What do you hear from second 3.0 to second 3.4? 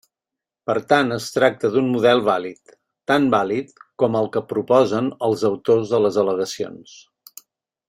tan